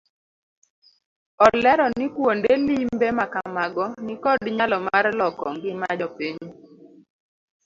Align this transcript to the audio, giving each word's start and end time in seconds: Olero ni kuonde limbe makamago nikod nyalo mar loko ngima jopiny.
Olero 1.45 1.85
ni 1.97 2.05
kuonde 2.15 2.51
limbe 2.67 3.07
makamago 3.19 3.85
nikod 4.05 4.41
nyalo 4.57 4.77
mar 4.87 5.05
loko 5.19 5.45
ngima 5.55 5.87
jopiny. 5.99 6.39